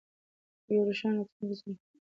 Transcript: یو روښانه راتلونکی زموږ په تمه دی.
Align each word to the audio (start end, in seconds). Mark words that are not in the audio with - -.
یو 0.73 0.81
روښانه 0.87 1.15
راتلونکی 1.25 1.57
زموږ 1.59 1.77
په 1.79 1.83
تمه 1.89 1.93
دی. 1.93 1.99